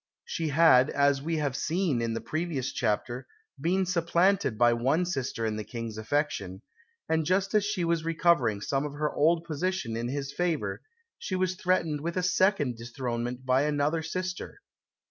She 0.25 0.47
had, 0.47 0.89
as 0.89 1.21
we 1.21 1.37
have 1.37 1.55
seen 1.55 2.01
in 2.01 2.15
the 2.15 2.21
previous 2.21 2.71
chapter, 2.73 3.27
been 3.59 3.85
supplanted 3.85 4.57
by 4.57 4.73
one 4.73 5.05
sister 5.05 5.45
in 5.45 5.57
the 5.57 5.63
King's 5.63 5.95
affection; 5.95 6.63
and 7.07 7.23
just 7.23 7.53
as 7.53 7.63
she 7.63 7.83
was 7.85 8.03
recovering 8.03 8.61
some 8.61 8.83
of 8.83 8.93
her 8.93 9.13
old 9.13 9.43
position 9.43 9.95
in 9.95 10.07
his 10.07 10.33
favour, 10.33 10.81
she 11.19 11.35
was 11.35 11.53
threatened 11.53 12.01
with 12.01 12.17
a 12.17 12.23
second 12.23 12.77
dethronement 12.77 13.45
by 13.45 13.61
another 13.61 14.01
sister. 14.01 14.61